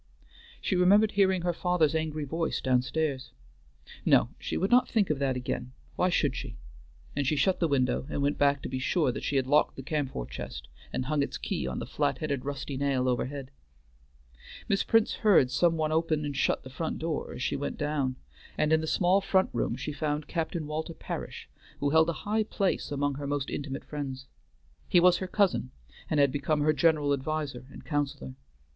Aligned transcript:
She 0.59 0.75
remembered 0.75 1.11
hearing 1.11 1.43
her 1.43 1.53
father's 1.53 1.93
angry 1.93 2.23
voice 2.25 2.59
down 2.59 2.81
stairs. 2.81 3.29
No! 4.03 4.29
she 4.39 4.57
would 4.57 4.71
not 4.71 4.89
think 4.89 5.11
of 5.11 5.19
that 5.19 5.35
again, 5.35 5.73
why 5.95 6.09
should 6.09 6.35
she? 6.35 6.57
and 7.15 7.27
she 7.27 7.35
shut 7.35 7.59
the 7.59 7.67
window 7.67 8.07
and 8.09 8.19
went 8.19 8.39
back 8.39 8.63
to 8.63 8.67
be 8.67 8.79
sure 8.79 9.11
that 9.11 9.21
she 9.23 9.35
had 9.35 9.45
locked 9.45 9.75
the 9.75 9.83
camphor 9.83 10.25
chest, 10.25 10.67
and 10.91 11.05
hung 11.05 11.21
its 11.21 11.37
key 11.37 11.67
on 11.67 11.77
the 11.77 11.85
flat 11.85 12.17
headed 12.17 12.45
rusty 12.45 12.77
nail 12.77 13.07
overhead. 13.07 13.51
Miss 14.67 14.81
Prince 14.83 15.17
heard 15.17 15.51
some 15.51 15.77
one 15.77 15.91
open 15.91 16.25
and 16.25 16.35
shut 16.35 16.63
the 16.63 16.71
front 16.71 16.97
door 16.97 17.31
as 17.33 17.43
she 17.43 17.55
went 17.55 17.77
down, 17.77 18.15
and 18.57 18.73
in 18.73 18.81
the 18.81 18.87
small 18.87 19.21
front 19.21 19.51
room 19.53 19.75
she 19.75 19.93
found 19.93 20.25
Captain 20.27 20.65
Walter 20.65 20.95
Parish, 20.95 21.47
who 21.79 21.91
held 21.91 22.09
a 22.09 22.13
high 22.25 22.41
place 22.41 22.89
among 22.91 23.13
her 23.13 23.27
most 23.27 23.51
intimate 23.51 23.85
friends. 23.85 24.25
He 24.89 24.99
was 24.99 25.17
her 25.17 25.27
cousin, 25.27 25.69
and 26.09 26.19
had 26.19 26.31
become 26.31 26.61
her 26.61 26.73
general 26.73 27.13
adviser 27.13 27.67
and 27.69 27.85
counselor. 27.85 28.33